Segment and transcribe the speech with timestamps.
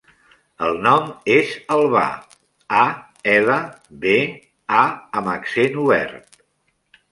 [0.67, 2.05] El nom és Albà:
[2.79, 2.87] a,
[3.35, 3.59] ela,
[4.07, 4.17] be,
[4.81, 4.83] a
[5.21, 6.45] amb accent obert.